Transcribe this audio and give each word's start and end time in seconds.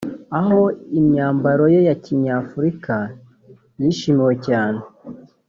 aho 0.39 0.59
imyambaro 0.99 1.63
ye 1.73 1.79
ya 1.87 1.95
kinyafurika 2.03 2.95
yishimiwe 3.79 4.33
cyane 4.47 4.81